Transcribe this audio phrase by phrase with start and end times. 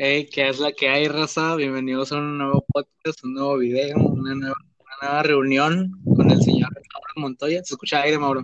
[0.00, 1.56] Hey, ¿qué es la que hay, raza?
[1.56, 6.40] Bienvenidos a un nuevo podcast, un nuevo video, una nueva, una nueva reunión con el
[6.40, 7.64] señor Mauro Montoya.
[7.64, 8.42] ¿Se escucha aire, Mauro?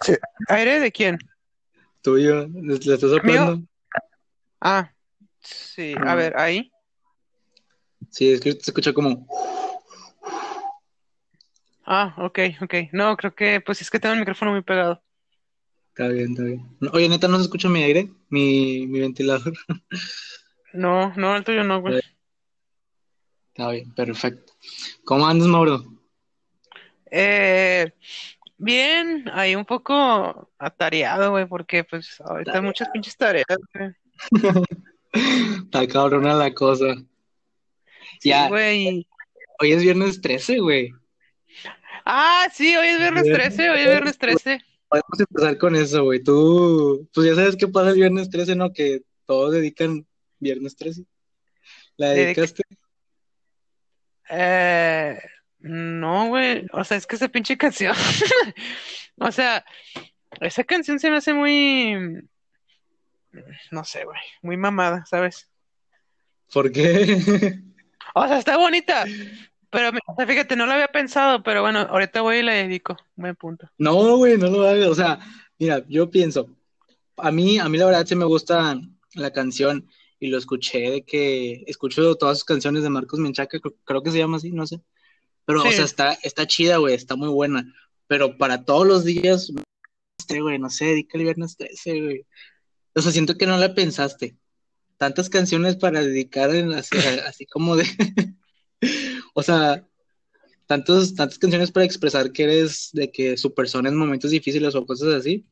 [0.00, 0.14] Sí.
[0.48, 1.18] ¿Aire de quién?
[2.00, 3.62] Tuyo, ¿le, le estás soplando?
[4.62, 4.94] Ah,
[5.40, 6.72] sí, a ver, ahí.
[8.08, 9.28] Sí, es que se escucha como...
[11.84, 12.74] Ah, ok, ok.
[12.92, 15.02] No, creo que, pues es que tengo el micrófono muy pegado.
[15.90, 16.78] Está bien, está bien.
[16.94, 18.10] Oye, neta, ¿no se escucha mi aire?
[18.30, 19.52] Mi, mi ventilador.
[20.72, 22.00] No, no, el tuyo no, güey.
[23.48, 24.52] Está bien, perfecto.
[25.04, 25.84] ¿Cómo andas, Mauro?
[27.10, 27.90] Eh,
[28.56, 33.90] bien, ahí un poco atareado, güey, porque pues ahorita hay muchas pinches tareas, güey.
[35.64, 36.94] Está cabrona la cosa.
[38.20, 39.08] Sí, Ya, güey.
[39.58, 40.92] hoy es viernes 13, güey.
[42.04, 44.60] Ah, sí, hoy es viernes 13, hoy es viernes 13.
[44.90, 46.22] Podemos empezar con eso, güey.
[46.22, 48.72] Tú, pues ya sabes qué pasa el viernes 13, ¿no?
[48.72, 50.06] Que todos dedican
[50.40, 51.04] viernes 13.
[51.96, 52.62] ¿La Dedica- dedicaste?
[54.30, 55.18] Eh,
[55.58, 57.94] no, güey, o sea, es que esa pinche canción,
[59.18, 59.64] o sea,
[60.40, 61.96] esa canción se me hace muy,
[63.72, 65.48] no sé, güey, muy mamada, ¿sabes?
[66.52, 67.58] ¿Por qué?
[68.12, 69.04] O sea, está bonita,
[69.70, 69.92] pero
[70.26, 73.70] fíjate, no lo había pensado, pero bueno, ahorita voy y la dedico, buen punto.
[73.78, 74.88] No, güey, no lo hagas.
[74.88, 75.20] O sea,
[75.58, 76.48] mira, yo pienso,
[77.16, 78.80] a mí, a mí la verdad sí me gusta
[79.14, 84.02] la canción y lo escuché de que escucho todas sus canciones de Marcos Menchaca, creo,
[84.02, 84.80] que se llama así, no sé.
[85.46, 87.74] Pero, o sea, está, está chida, güey, está muy buena.
[88.06, 89.52] Pero para todos los días,
[90.18, 92.26] este, güey, no sé, dedica el viernes 13, güey.
[92.94, 94.36] O sea, siento que no la pensaste.
[94.98, 97.84] Tantas canciones para dedicar en así, así como de,
[99.34, 99.86] o sea,
[100.66, 104.86] tantos, tantas canciones para expresar que eres de que su persona en momentos difíciles o
[104.86, 105.46] cosas así.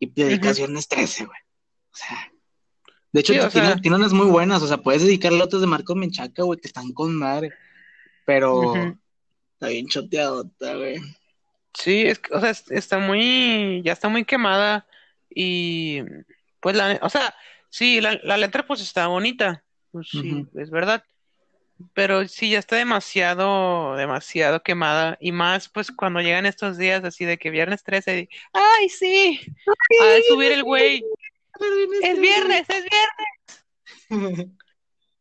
[0.00, 1.38] Y dedicas viernes 13, güey.
[1.92, 2.32] O sea,
[3.12, 4.62] de hecho, Sí, tiene, sea- tiene unas muy buenas.
[4.62, 7.52] O sea, puedes dedicarle otras de Marcos Menchaca, güey, que están con madre.
[8.24, 8.74] Pero
[9.54, 10.96] está bien choteadota, güey.
[11.74, 14.86] Sí, es, o sea, es- está muy, ya está muy quemada
[15.30, 16.00] y
[16.60, 17.34] pues la, o sea,
[17.70, 21.04] sí, la, la letra pues está bonita, pues sí, es verdad,
[21.94, 25.16] pero sí ya está demasiado, demasiado quemada.
[25.20, 29.40] Y más pues cuando llegan estos días así de que viernes 13, y, ay sí,
[30.00, 31.04] a de subir el güey,
[32.02, 32.84] es viernes, es
[34.10, 34.50] viernes,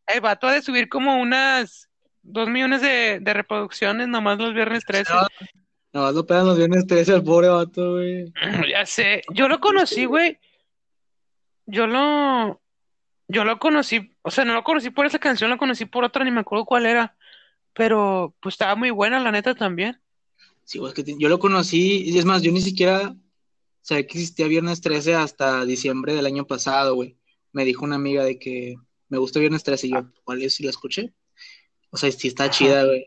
[0.08, 1.90] el vato ha de subir como unas
[2.22, 5.14] dos millones de, de reproducciones nomás los viernes 13.
[5.14, 5.28] No,
[5.94, 8.32] no, lo pegan los viernes 13 al pobre vato, güey.
[8.70, 10.40] Ya sé, yo lo conocí, güey.
[11.66, 12.62] Yo lo,
[13.28, 16.24] yo lo conocí, o sea, no lo conocí por esa canción, lo conocí por otra,
[16.24, 17.16] ni me acuerdo cuál era,
[17.74, 20.00] pero pues estaba muy buena, la neta también.
[20.64, 23.16] Sí, güey, es que te- yo lo conocí, y es más, yo ni siquiera
[23.82, 27.18] sabía que existía Viernes 13 hasta diciembre del año pasado, güey.
[27.54, 28.76] Me dijo una amiga de que
[29.10, 30.60] me gusta Viernes 13 y yo, ¿cuál es?
[30.60, 31.14] Y la escuché.
[31.90, 32.52] O sea, sí está Ajá.
[32.52, 33.06] chida, güey.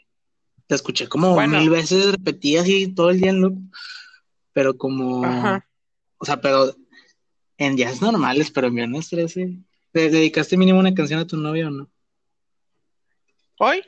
[0.68, 1.58] La escuché como Bueno.
[1.58, 3.58] mil veces repetida así todo el día en loop,
[4.52, 5.68] pero como, Ajá.
[6.18, 6.74] o sea, pero
[7.58, 9.58] en días normales, pero en Viernes 13.
[9.92, 11.90] ¿Le dedicaste mínimo una canción a tu novia o no?
[13.58, 13.82] ¿Hoy?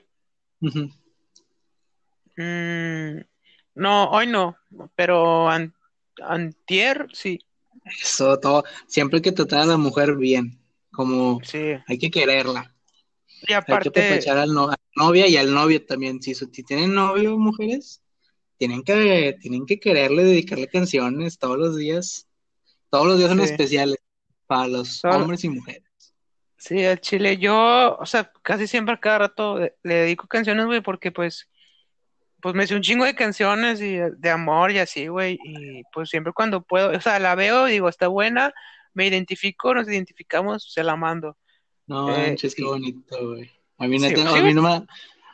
[2.37, 3.21] Mm,
[3.75, 4.57] no, hoy no,
[4.95, 5.75] pero an-
[6.23, 7.39] antier, sí,
[8.01, 8.65] Eso, todo.
[8.87, 10.59] Siempre hay que tratar a la mujer bien,
[10.91, 11.59] como sí.
[11.87, 12.75] hay que quererla.
[13.27, 16.23] Y Hay que aparte, apapachar al no- a la novia y al novio también.
[16.23, 18.03] Si, si tienen novio, mujeres,
[18.57, 22.29] tienen que, tienen que quererle, dedicarle canciones todos los días.
[22.91, 23.45] Todos los días son Sí.
[23.47, 23.97] especiales
[24.47, 25.83] para los hombres y mujeres.
[26.65, 30.67] Sí, al chile, yo, o sea, casi siempre a cada rato le, le dedico canciones,
[30.67, 31.49] güey, porque pues,
[32.41, 36.09] pues me sé un chingo de canciones y de amor y así, güey, y pues
[36.11, 38.53] siempre cuando puedo, o sea, la veo, digo, está buena,
[38.95, 41.37] me identifico, nos identificamos, se la mando.
[41.87, 43.51] No Eh, manches, qué y- bonito, güey.
[43.79, 44.87] A mí, Sí, neta- sí, a mí no me,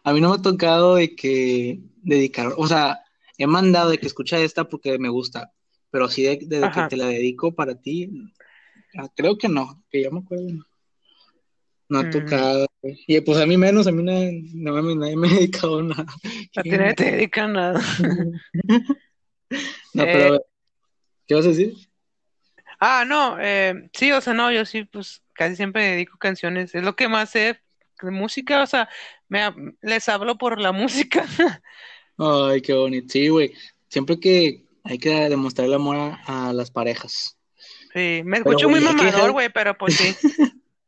[0.04, 3.00] a mí no me ha tocado de que dedicar, o sea,
[3.36, 5.52] he mandado de que escucha esta porque me gusta,
[5.90, 8.10] pero así de, de que te la dedico para ti,
[8.98, 10.48] ah, creo que no, que yo me acuerdo.
[11.88, 12.10] No, ha Mm.
[12.10, 12.98] tocado, güey.
[13.06, 16.06] Y pues a mí menos, a mí nadie, no, mames, nadie me ha dedicado nada.
[16.56, 17.80] A ti nadie te dedica a nada.
[19.94, 20.42] No, pero Eh, a ver,
[21.26, 21.74] ¿qué vas a decir?
[22.80, 26.82] Ah, no, eh, sí, o sea, no, yo sí, pues casi siempre dedico canciones, es
[26.82, 27.60] lo que más sé
[28.02, 28.88] de música, o sea,
[29.28, 29.52] me,
[29.82, 31.26] les hablo por la música.
[32.18, 33.06] Ay, qué bonito.
[33.10, 33.52] Sí, güey.
[33.88, 37.36] Siempre que hay que demostrar el amor a, a las parejas.
[37.92, 40.14] Sí, me Pero, escucho muy mamador, güey, pero pues sí.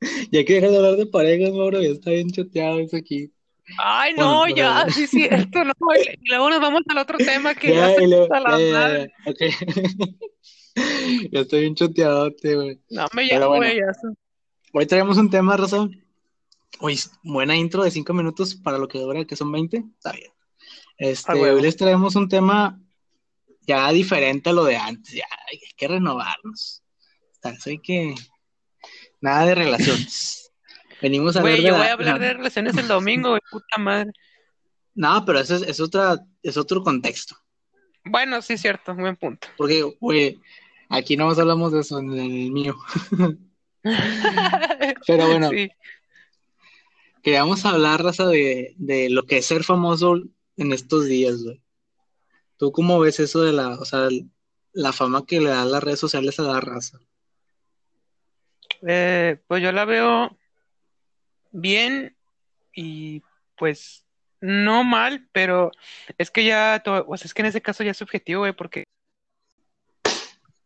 [0.30, 3.32] Y hay que dejar de hablar de parejas, Mauro, ya está bien choteado eso aquí.
[3.78, 5.72] Ay, Bueno, no, pero- ya, sí, sí, esto no,
[6.20, 9.06] y luego nos vamos al otro tema que Ya, ya luego- está la ya, ya,
[9.38, 10.06] ya.
[11.30, 12.80] Ya estoy bien choteadote, güey.
[12.90, 13.56] No, me ya, bueno.
[13.56, 13.92] güey, ya.
[13.92, 14.08] se-
[14.72, 15.88] hoy traemos un tema, Rosa.
[16.80, 19.84] Hoy, buena intro de cinco minutos para lo que dura, que son 20.
[19.98, 20.30] Está bien.
[20.96, 22.80] Este, Ah, hoy les traemos un tema
[23.66, 25.12] ya diferente a lo de antes.
[25.14, 26.82] Ya hay que renovarnos.
[27.42, 28.14] Así que
[29.20, 30.50] nada de relaciones.
[31.02, 33.30] Venimos a Güey, hablar de yo la- voy a hablar la- de relaciones el domingo,
[33.30, 34.10] güey, puta madre.
[34.94, 37.36] No, pero eso es, es otra, es otro contexto.
[38.04, 39.46] Bueno, sí, cierto, buen punto.
[39.56, 40.40] Porque, güey,
[40.88, 42.76] aquí no más hablamos de eso en el mío.
[45.06, 45.70] Pero bueno, Sí.
[47.22, 50.16] queríamos hablar, raza, de, de lo que es ser famoso
[50.56, 51.62] en estos días, güey.
[52.56, 54.08] ¿Tú cómo ves eso de la, o sea,
[54.72, 56.98] la fama que le dan las redes sociales a la raza?
[58.86, 60.36] Eh, pues yo la veo
[61.52, 62.16] bien
[62.74, 63.22] y
[63.56, 64.04] pues
[64.40, 65.70] no mal, pero
[66.16, 68.52] es que ya, to- o sea, es que en ese caso ya es subjetivo, güey,
[68.52, 68.84] porque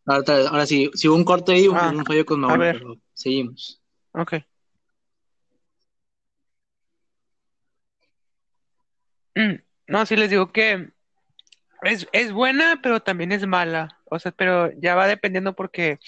[0.06, 3.80] Ahora, ahora sí, si hubo un corte ahí, Ah, un fallo con Mauro, pero seguimos.
[4.12, 4.34] Ok.
[9.34, 9.54] Mm,
[9.88, 10.90] No, sí les digo que
[11.82, 13.98] es, es buena, pero también es mala.
[14.04, 15.98] O sea, pero ya va dependiendo porque,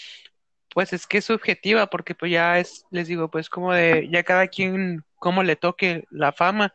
[0.77, 4.23] pues es que es subjetiva, porque pues ya es, les digo, pues como de, ya
[4.25, 6.75] cada quien, cómo le toque la fama.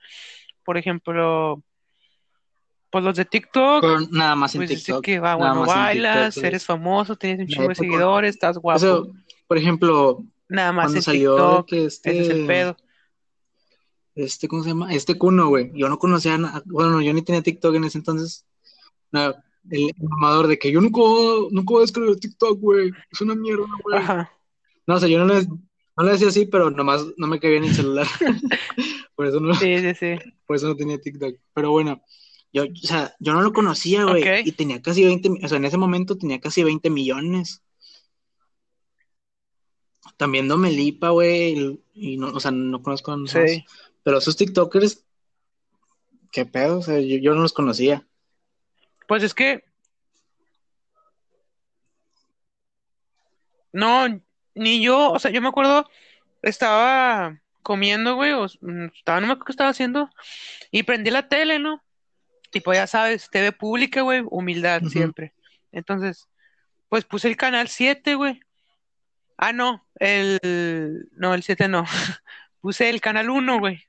[0.65, 1.61] Por ejemplo,
[2.89, 5.05] pues los de TikTok, Con, nada más en pues TikTok.
[5.05, 8.77] que va, bueno, bailas, TikTok, eres famoso, tienes un chingo de seguidores, estás guapo.
[8.77, 9.11] Eso,
[9.47, 12.77] por ejemplo, Nada más cuando en salió TikTok, que ese es el este, pedo.
[14.15, 14.91] este, ¿cómo se llama?
[14.91, 15.71] Este Kuno, güey.
[15.75, 18.47] Yo no conocía, bueno, yo ni tenía TikTok en ese entonces.
[19.11, 19.35] No,
[19.69, 22.91] el mamador de que yo nunca, voy- nunca voy a descargar TikTok, güey.
[23.11, 23.97] Es una mierda, güey.
[23.97, 24.31] Ajá.
[24.87, 27.57] No, o sea, yo no le, no le decía así, pero nomás no me cabía
[27.57, 28.07] en el celular.
[29.15, 30.15] Por eso no, Sí, sí, sí.
[30.47, 31.35] por eso no tenía TikTok.
[31.53, 32.01] Pero bueno,
[32.51, 34.23] yo, o sea, yo no lo conocía, güey.
[34.47, 37.61] Y tenía casi 20, mi- o sea, en ese momento tenía casi 20 millones.
[40.17, 41.79] También Domelipa, güey.
[41.93, 43.17] Y, no, o sea, no conozco a.
[43.27, 43.63] Sí.
[44.03, 45.05] Pero esos TikTokers,
[46.31, 48.07] qué pedo, o sea, yo, yo no los conocía.
[49.07, 49.63] Pues es que
[53.73, 54.21] no,
[54.53, 55.89] ni yo, o sea, yo me acuerdo,
[56.41, 60.09] estaba comiendo, güey, o, mm, estaba, no me acuerdo qué estaba haciendo,
[60.71, 61.83] y prendí la tele, ¿no?
[62.53, 65.33] Y pues ya sabes, TV pública, güey, humildad siempre.
[65.71, 66.27] Entonces,
[66.89, 68.41] pues puse el canal 7, güey.
[69.37, 71.85] Ah, no, el, no, el 7 no.
[72.59, 73.83] Puse el canal 1, güey.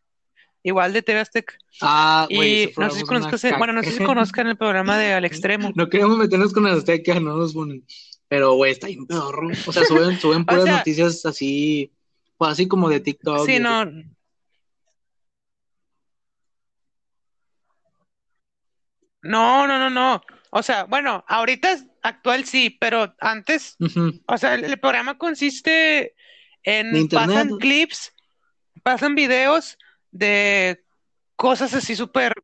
[0.65, 1.55] Igual de TV Azteca.
[1.81, 5.13] Ah, güey, Y no sé si conozcas, bueno, no sé si conozcan el programa de
[5.13, 5.73] Al Extremo.
[5.75, 7.85] No queremos meternos con Azteca, no nos ponen.
[8.29, 9.49] Pero, güey, está bien pedorro.
[9.67, 11.93] O sea, suben, suben puras sea- noticias así,
[12.37, 13.45] pues así como de TikTok.
[13.47, 13.85] Sí, no.
[19.23, 20.23] No, no, no, no.
[20.51, 23.77] O sea, bueno, ahorita es actual sí, pero antes,
[24.27, 26.15] o sea, el, el programa consiste
[26.63, 27.29] en internet.
[27.37, 28.13] pasan clips,
[28.83, 29.79] pasan videos
[30.13, 30.85] de
[31.35, 32.35] cosas así súper,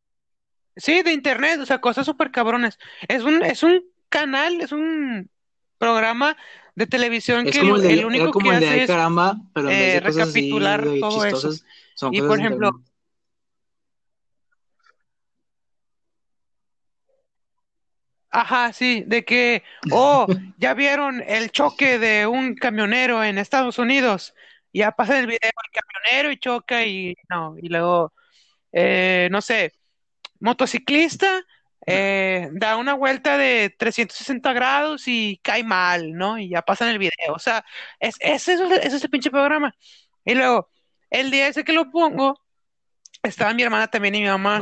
[0.76, 2.78] sí, de internet, o sea, cosas súper cabrones.
[3.06, 5.30] Es un, es un canal, es un
[5.78, 6.36] programa
[6.74, 9.70] de televisión Es que como el único como que el de hace es caramba, pero
[9.70, 11.52] eh, de cosas así recapitular todo eso.
[11.94, 12.88] son Y, cosas por ejemplo, internet.
[18.30, 20.26] Ajá, sí, de que, oh,
[20.58, 24.34] ya vieron el choque de un camionero en Estados Unidos.
[24.72, 28.12] Ya pasa el video el camionero y choca y no, y luego,
[28.72, 29.72] eh, no sé,
[30.40, 31.44] motociclista
[31.87, 36.38] eh, da una vuelta de 360 grados y cae mal, ¿no?
[36.38, 37.34] Y ya pasa en el video.
[37.34, 37.64] O sea,
[37.98, 39.75] es, es eso, es ese pinche programa.
[40.22, 40.68] Y luego,
[41.08, 42.38] el día ese que lo pongo,
[43.22, 44.60] estaba mi hermana también y mi mamá.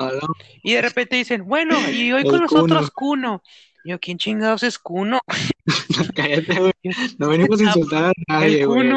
[0.63, 2.91] Y de repente dicen, bueno, y hoy El con nosotros.
[2.93, 3.43] Kuno.
[3.85, 5.21] Yo, ¿quién chingados es Kuno?
[6.15, 6.73] Cállate, güey.
[7.19, 8.97] No venimos a insultar a nadie, güey.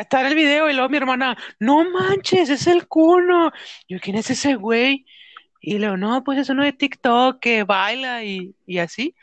[0.00, 3.52] Está en el video y luego mi hermana, no manches, es el Kuno.
[3.88, 5.06] Yo, ¿quién es ese güey?
[5.60, 9.14] Y luego, no, pues es uno de TikTok que baila y, y así.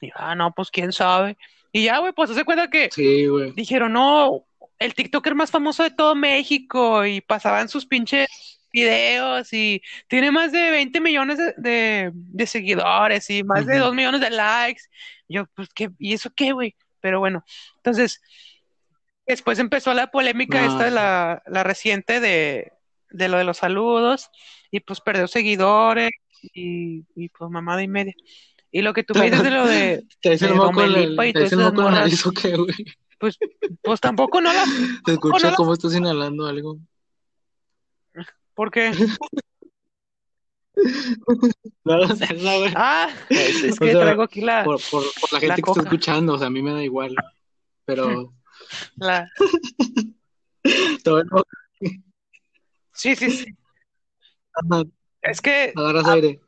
[0.00, 1.36] Y yo, ah, no, pues quién sabe.
[1.72, 3.52] Y ya, güey, pues se cuenta que Sí, güey.
[3.52, 4.44] dijeron, no,
[4.78, 8.28] el TikToker más famoso de todo México y pasaban sus pinches
[8.72, 13.86] videos y tiene más de 20 millones de, de- de seguidores y más de Ujú.
[13.86, 14.82] 2 millones de likes.
[15.28, 15.90] Yo, pues, ¿qué?
[15.98, 16.76] ¿Y eso qué, güey?
[17.00, 17.44] Pero bueno,
[17.76, 18.20] entonces,
[19.28, 20.94] después empezó la polémica No, esta de sí.
[20.96, 22.72] la, la reciente de,
[23.10, 24.30] de lo de los saludos
[24.70, 26.10] y pues perdió seguidores
[26.42, 28.14] y, y pues mamada y media.
[28.70, 31.68] Y lo que tú me dices de lo de, el de Domelipa y el moco
[31.70, 32.00] en la morras.
[32.00, 32.74] nariz, ¿o qué, güey?
[33.18, 33.38] pues,
[33.82, 34.64] pues tampoco no la,
[35.04, 36.78] Te escucho no la- cómo estás inhalando algo.
[38.54, 38.92] porque,
[41.84, 42.72] No lo sé, no, güey.
[42.76, 45.54] ah, es, es O que sea, traigo aquí la, Por, por, por la gente La
[45.56, 45.80] que está coca.
[45.82, 47.16] escuchando, o sea, a mí me da igual.
[47.84, 48.32] Pero,
[48.96, 49.28] la,
[51.04, 51.28] Todo el-
[52.92, 53.56] Sí, sí, sí.
[54.52, 54.82] Ajá,
[55.22, 56.40] Es que agarras aire.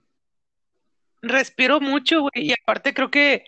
[1.22, 3.44] respiro mucho, güey, y aparte creo que,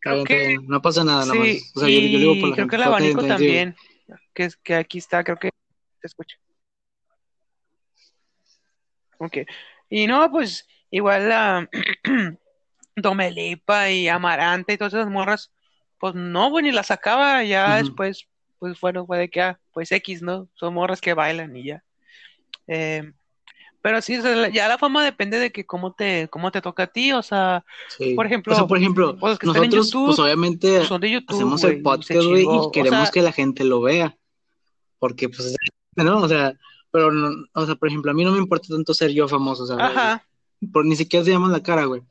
[0.00, 0.56] creo que.
[0.66, 1.46] No pasa nada, nada más.
[1.48, 2.70] sí, O sea, yo, yo digo por y la creo gente.
[2.70, 3.76] que el abanico está también,
[4.34, 5.50] que, que aquí está, creo que
[6.00, 6.36] se escucha.
[9.18, 9.38] Ok.
[9.88, 11.70] Y no, pues, igual la
[12.96, 15.52] Domelipa y Amaranta y todas esas morras,
[16.02, 18.26] pues no, güey, ni las sacaba, ya después,
[18.58, 20.48] pues bueno, fue de que, ah, pues X, ¿no?
[20.54, 21.84] Son morras que bailan y ya.
[22.66, 23.12] Eh,
[23.80, 26.60] pero sí, o sea, la- ya la fama depende de que cómo te, cómo te
[26.60, 27.64] toca a ti, o sea,
[27.96, 28.14] Sí.
[28.14, 31.36] por O sea, ejemplo, por ejemplo, pues que nosotros, pues YouTube obviamente son de YouTube,
[31.36, 34.16] hacemos güey, el podcast, güey, y o queremos sea, que la gente lo vea.
[34.98, 35.56] Porque, pues, es-
[35.94, 36.18] ¿no?
[36.18, 36.52] O sea,
[36.90, 39.62] pero, no, o sea, por ejemplo, a mí no me importa tanto ser yo famoso,
[39.62, 40.24] o sea, ajá,
[40.72, 42.02] por ni siquiera se llama la cara, güey.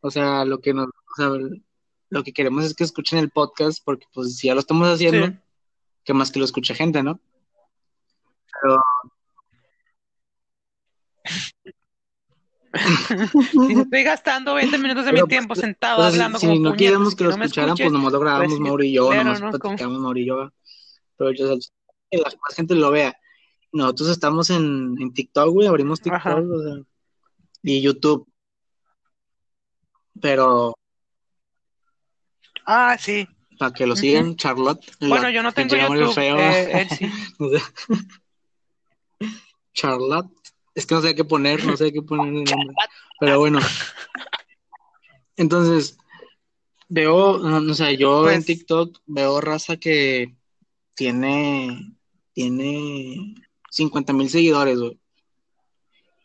[0.00, 1.28] O sea, lo que nos, o sea,
[2.12, 5.28] lo que queremos es que escuchen el podcast, porque, pues, si ya lo estamos haciendo,
[5.28, 5.32] sí.
[6.04, 7.18] que más que lo escuche gente, ¿no?
[8.60, 8.82] Pero,
[12.74, 16.58] Si estoy gastando 20 minutos de mi pero, tiempo pues, sentado si, hablando si como
[16.58, 19.14] no puñetas queríamos que lo no escucharan, pues nomás lo pues grabamos Mauro y yo,
[19.14, 19.50] nomás ¿no?
[19.50, 20.52] Platicamos Mauro y yo,
[21.16, 21.56] pero o sea,
[22.10, 23.16] que la más gente lo vea.
[23.72, 26.82] Nosotros estamos en, en TikTok, güey, abrimos TikTok, o sea,
[27.62, 28.26] y YouTube,
[30.20, 30.74] pero
[32.66, 33.26] Ah, sí.
[33.58, 37.10] para que lo sigan, Charlotte, Bueno, yo no tengo YouTube, feo, eh, él sí.
[39.74, 40.30] Charlotte,
[40.74, 42.74] es que no sé qué poner, no sé qué poner el nombre,
[43.18, 43.60] pero bueno,
[45.36, 45.96] entonces,
[46.88, 50.34] veo, no, no sé, yo en Pues, TikTok veo raza que
[50.94, 51.94] tiene,
[52.32, 53.34] tiene
[53.70, 54.98] 50 mil seguidores, güey.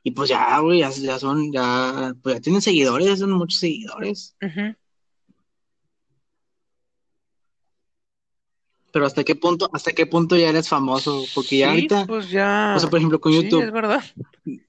[0.04, 3.60] Y pues ya, güey, ya, ya son, ya, pues ya tienen seguidores, ya son muchos
[3.60, 4.36] seguidores.
[4.42, 4.76] ujú.
[8.98, 12.26] Pero hasta qué punto, hasta qué punto ya eres famoso, porque ya Sí, ahorita, pues
[12.26, 14.04] o sea, por ejemplo, con sí, es YouTube, verdad.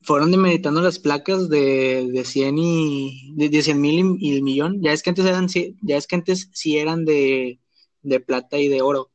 [0.03, 4.43] fueron demeritando las placas de, de 100 y, de, de 100 mil y, y el
[4.43, 4.83] millón.
[4.83, 7.59] Ya es que antes eran, ya es que antes sí eran de,
[8.03, 9.11] de plata y de oro.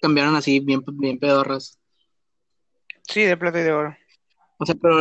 [0.00, 1.78] Cambiaron así, bien, bien pedorras.
[3.02, 3.94] Sí, de plata y de oro.
[4.56, 4.98] O sea, pero,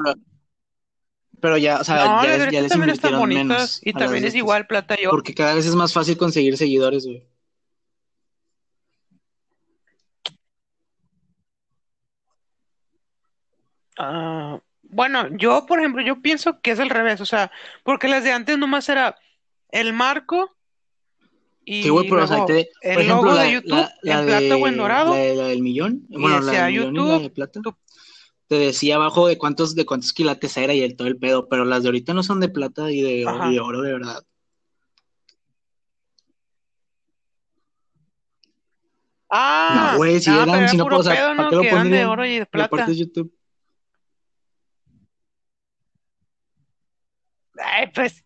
[1.40, 3.48] pero ya, o sea, No, ya les, de ya ahorita les también están invirtieron bonitas
[3.48, 5.12] menos y también es igual plata y oro.
[5.12, 7.31] Porque cada vez es más fácil conseguir seguidores, güey.
[14.04, 17.52] Ah, bueno, yo, por ejemplo, yo pienso que es al revés, o sea,
[17.84, 19.16] porque las de antes nomás era
[19.70, 20.56] el marco
[21.64, 24.20] y pero, o sea, luego te- por el ejemplo, logo la, de YouTube la, la
[24.20, 26.74] en plata o en de, la, dorado de- la del millón, y bueno, la del
[26.74, 27.76] millón y la de YouTube, plata, tu-
[28.48, 31.64] te decía abajo de cuántos, de cuántos quilates era y el todo el pedo, pero
[31.64, 34.24] las de ahorita no son de plata y de, oro- y de oro de verdad.
[39.30, 41.44] No, Ah, güey, si ah, pero eran, era si no, puro o sea, pedo, ¿para
[41.44, 41.50] ¿no?
[41.52, 42.92] qué lo Que eran de oro y de plata.
[42.92, 43.32] YouTube.
[47.64, 48.24] Ay, pues,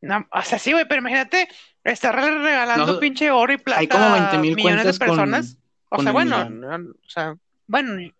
[0.00, 1.48] no, o sea, sí, güey, pero imagínate
[1.84, 4.94] estar re- regalando No, pinche oro y hay como 20 plata a mil millones de
[4.94, 5.56] personas.
[5.56, 7.36] con, O con sea, bueno, no, o sea,
[7.66, 8.10] bueno,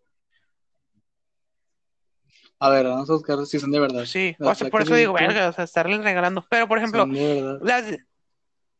[2.60, 4.04] A ver, vamos a buscar si son de verdad.
[4.06, 6.46] sí, o sea, por eso digo, verga, o sea, estarles regalando.
[6.48, 7.58] Pero, por ejemplo, son de verdad.
[7.62, 7.84] las,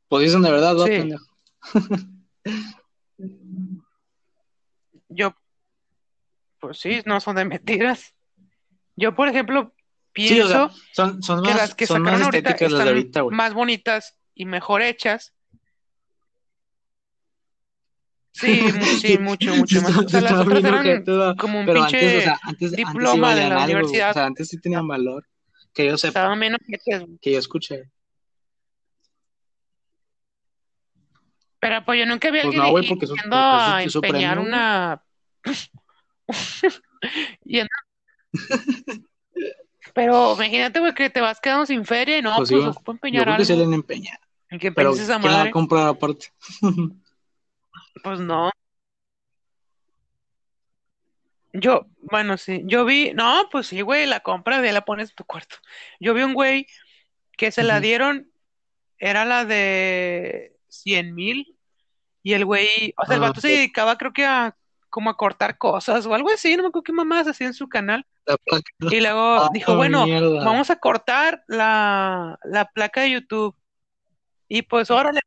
[0.09, 1.25] Pues son de verdad, ¿no, sí, pendejo?
[5.09, 5.35] yo,
[6.61, 8.15] pues sí, no son de mentiras.
[8.97, 9.74] Yo, por ejemplo,
[10.15, 12.85] Sí, o sea, pienso son, son que más, las que son más ahorita estéticas las
[12.85, 13.37] de ahorita, güey.
[13.37, 15.35] más bonitas y mejor hechas.
[18.33, 18.61] Sí,
[19.01, 19.93] sí, mucho, mucho más.
[21.37, 23.65] como un Pero antes, o pinche sea, antes, antes sí diploma de la algo, güey.
[23.65, 24.13] O universidad.
[24.13, 25.27] sea, antes sí tenían valor.
[25.73, 27.05] Que yo sepa, Estaban menos hechas.
[27.21, 27.91] que yo escuché.
[31.59, 34.43] Pero pues yo nunca vi a Pues alguien no, güey, porque yendo a empeñar premio,
[34.43, 35.03] una...
[37.45, 37.69] yendo-
[39.95, 42.97] Pero imagínate, güey, que te vas quedando sin feria y no, Pues pues ocupo Yo
[42.97, 44.19] empeñar creo que se le empeñado.
[44.51, 45.53] ¿En qué Pero, esa ¿quién la va a madre?
[45.53, 46.27] comprar aparte?
[48.03, 48.51] Pues no.
[51.53, 55.15] Yo, bueno, sí, yo vi, no, pues sí, güey, la compra de la pones en
[55.17, 55.57] tu cuarto.
[56.01, 56.67] Yo vi un güey
[57.37, 58.29] que se la dieron,
[58.99, 61.57] era la de 100 mil,
[62.25, 64.57] y el güey, o sea, el Ah, vato se dedicaba creo que a
[64.95, 67.69] como a cortar cosas o algo así, no me acuerdo qué mamás hacía en su
[67.69, 68.07] canal.
[68.27, 68.71] la placa.
[68.95, 70.45] Y luego Ah, dijo, bueno, mierda.
[70.45, 73.57] vamos a cortar la, la placa de YouTube.
[74.49, 75.19] Y pues órale,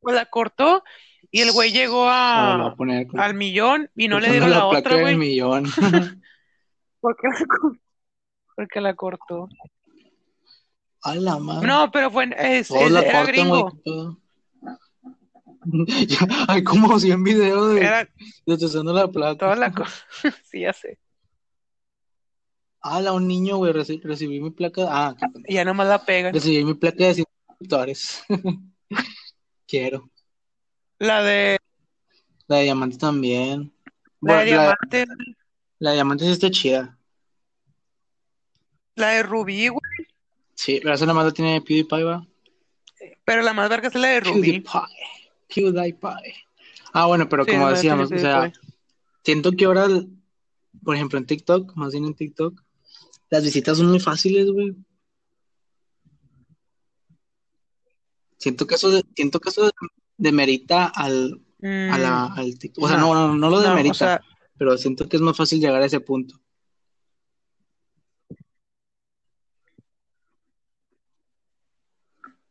[0.00, 0.82] pues la cortó
[1.30, 4.70] y el güey llegó a, a poner al millón y no le dieron la la
[4.70, 5.16] placa otra, güey.
[5.16, 5.64] millón.
[7.00, 7.28] Porque
[8.56, 9.48] porque la cortó.
[11.02, 11.64] A la madre.
[11.68, 13.70] No, pero fue, es, era gringo.
[16.48, 18.08] Hay como 100 videos de, Era
[18.46, 19.38] de te usando la plata.
[19.38, 19.94] toda la cosa.
[20.50, 20.98] Sí, ya sé.
[22.80, 24.82] Ah, la un niño, güey, reci- recibí mi placa.
[24.88, 25.16] Ah,
[25.48, 26.32] ya nomás la pegan.
[26.32, 28.22] recibí mi placa de 100 suscriptores.
[29.66, 30.08] Quiero.
[30.98, 31.58] La de,
[32.46, 33.72] La de diamante también.
[34.20, 35.04] la de Bueno, la, diamante,
[35.80, 36.96] la de diamante sí está chida.
[38.94, 39.80] la de rubí, güey.
[40.54, 42.26] Sí, pero esa nada más la tiene PewDiePie, va.
[43.24, 44.60] Pero la más verga es la de rubí.
[44.62, 44.80] PewDiePie.
[45.48, 46.34] PewDiePie.
[46.92, 48.52] Ah, bueno, pero Sí, como decíamos, o sea,
[49.22, 49.86] siento que ahora,
[50.82, 52.62] por ejemplo, en TikTok, más bien en TikTok,
[53.30, 54.74] las visitas son muy fáciles, güey.
[58.38, 59.70] Siento que eso, de- siento que eso
[60.16, 62.84] demerita al, a la, Mm, al TikTok.
[62.84, 64.20] O sea, no, no, no, lo no, demerita, o sea,
[64.56, 66.40] pero siento que es más fácil llegar a ese punto.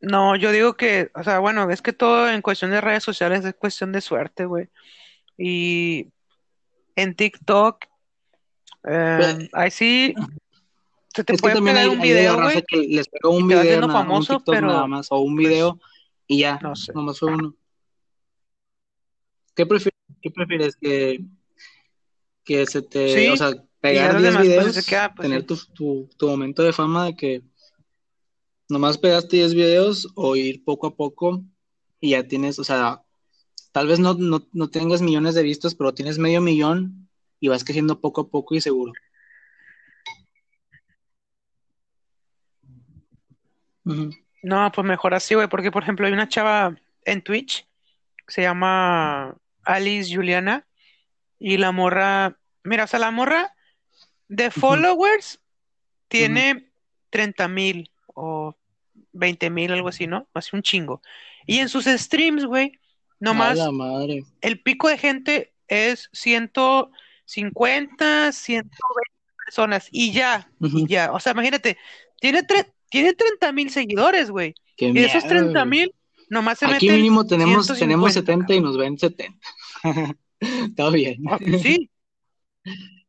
[0.05, 3.43] No, yo digo que, o sea, bueno, es que todo en cuestión de redes sociales
[3.45, 4.69] es cuestión de suerte, güey.
[5.37, 6.07] Y
[6.95, 7.87] en TikTok, eh,
[8.83, 10.13] Pero- ahí sí
[11.13, 13.55] se te Es puede también pegar hay, un video, güey, que les pega un y
[13.55, 15.79] video, nada, un TikTok pero nada más, o un pues, video
[16.27, 16.91] y ya, no sé.
[16.93, 17.55] nomás fue uno.
[19.55, 19.99] ¿Qué prefieres?
[20.21, 20.75] ¿Qué prefieres?
[20.75, 21.23] Que,
[22.43, 25.47] que se te, o sea, pegar los 10 demás, pues videos, queda, pues tener sí.
[25.47, 27.41] tu, tu, tu momento de fama de que
[28.69, 31.43] nomás pegaste 10 videos o ir poco a poco
[31.99, 33.01] y ya tienes, o sea,
[33.71, 37.63] tal vez no, no, no tengas millones de vistas, pero tienes medio millón y vas
[37.63, 38.93] creciendo poco a poco y seguro.
[44.41, 47.67] No, pues mejor así, güey, porque por ejemplo hay una chava en Twitch
[48.25, 50.67] que se llama Alice Juliana
[51.37, 53.53] y la morra, mira, o sea, la morra
[54.27, 55.39] de followers
[56.07, 56.71] tiene
[57.11, 58.55] 30 mil o
[59.13, 60.27] 20 mil, algo así, ¿no?
[60.33, 61.01] Así un chingo.
[61.45, 62.71] Y en sus streams, güey,
[63.19, 64.23] nomás la madre.
[64.41, 68.71] el pico de gente es 150, 120
[69.45, 70.87] personas y ya, y Ujú.
[70.87, 71.11] ya.
[71.11, 71.77] O sea, imagínate,
[72.19, 74.55] tiene, tre- tiene 30 mil seguidores, güey.
[74.77, 75.69] Qué Y de esos miedo, 30 güey.
[75.79, 75.93] mil,
[76.29, 79.37] nomás se Aquí meten mínimo tenemos, tenemos 150, 70 y nos ven 70.
[80.39, 81.21] Está bien.
[81.29, 81.89] Ah, pues sí,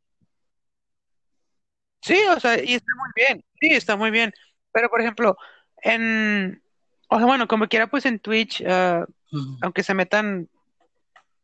[2.02, 4.32] sí, o sea, y está muy bien, sí, está muy bien.
[4.76, 5.38] Pero, por ejemplo,
[5.82, 6.62] en,
[7.08, 9.56] o sea, bueno, como quiera, pues en Twitch, ah, Ujú.
[9.62, 10.50] aunque se metan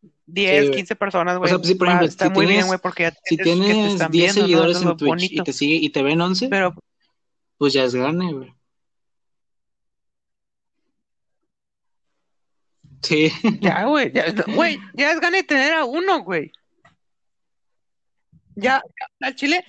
[0.02, 0.70] Sí, 10, güey.
[0.76, 2.78] 15 personas, O güey, sea, pues sí, por ejemplo, está si muy bien, tienes, güey,
[2.82, 4.46] porque ya si tienes que te están 10 viendo, ¿no?
[4.48, 5.44] Seguidores es en Twitch y bonito.
[5.44, 6.74] te sigue y te ven 11, Pero,
[7.56, 8.54] pues ya es gane, güey.
[13.00, 13.32] Sí.
[13.62, 16.52] ya, güey, ya, güey, ya es gana de tener a uno, güey.
[18.56, 18.82] Ya,
[19.20, 19.64] al Chile,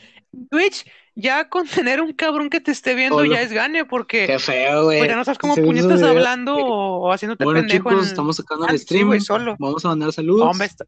[0.52, 4.39] Twitch, ya con tener un cabrón que te esté viendo ya es gane, porque Qué
[4.39, 5.15] feo, pues ya güey.
[5.15, 8.10] no sabes cómo Según esos puñetas hablando o, haciéndote Bueno, pendejo chicos, en...
[8.10, 9.08] estamos sacando el stream.
[9.08, 9.56] güey, solo.
[9.60, 10.49] Vamos a mandar saludos.
[10.49, 10.86] Hombre, está-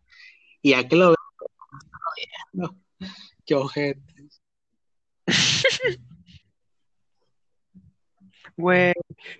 [0.62, 1.16] Y ya que lo
[2.54, 2.76] veo,
[3.46, 4.02] qué ojete.
[8.58, 8.94] güey,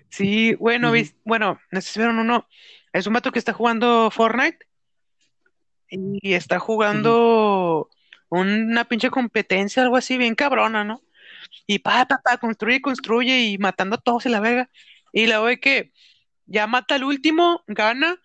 [0.10, 2.48] sí, bueno, vis- bueno, no sé si vieron uno,
[2.94, 4.60] es un vato que está jugando Fortnite
[5.90, 7.90] y está jugando
[8.30, 11.02] una pinche competencia, algo así, bien cabrona, ¿no?
[11.68, 14.70] Y pa, pa, pa, construye, construye y matando a todos y la verga.
[15.14, 15.92] Y luego ve que
[16.46, 18.18] ya mata al último, gana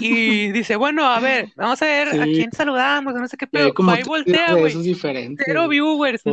[0.00, 3.74] y dice, bueno, a ver, vamos a ver a quién saludamos, no sé qué pedo.
[3.96, 4.72] tres voltea, güey.
[5.44, 6.22] Cero viewers,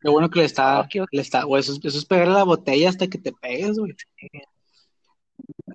[0.00, 2.44] Lo bueno que le está, qué le está, güey, eso, es- eso es pegarle la
[2.44, 3.94] botella hasta que te pegues, güey.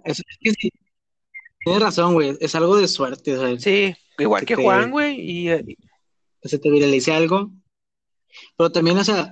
[0.05, 0.71] Eso es que sí,
[1.63, 5.19] tienes razón, güey, es algo de suerte, o sea, Sí, igual que que Juan, güey,
[5.19, 5.77] y eh,
[6.43, 7.51] se te viralice algo,
[8.57, 9.31] pero también, o sea,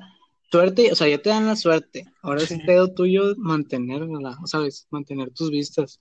[0.51, 2.59] suerte, o sea, ya te dan la suerte, ahora es sí.
[2.65, 4.87] pedo tuyo mantenerla, ¿sabes?
[4.89, 5.99] Mantener tus vistas.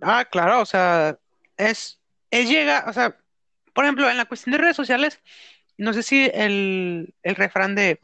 [0.00, 1.18] Ah, claro, o sea,
[1.56, 3.18] es, es llega, o sea,
[3.74, 5.20] por ejemplo, en la cuestión de redes sociales,
[5.76, 7.98] no sé si el, el refrán de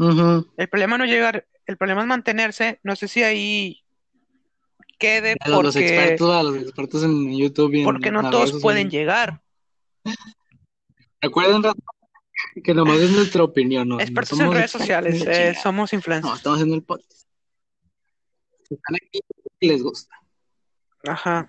[0.57, 3.86] el problema no es llegar, el problema es mantenerse, no sé si ahí
[4.99, 8.23] quede A los, los porque, expertos, a los expertos en YouTube y porque en no
[8.23, 8.93] las redes todos pueden sociales.
[8.93, 9.43] llegar.
[11.21, 11.63] Recuerden
[12.63, 15.55] que nomás es nuestra opinión, no, no Expertos en redes sociales, eh, chingada.
[15.55, 16.37] somos No, influencers.
[16.37, 17.27] estamos haciendo el podcast.
[18.71, 19.21] Están aquí,
[19.61, 20.15] les gusta.
[21.07, 21.49] Ajá.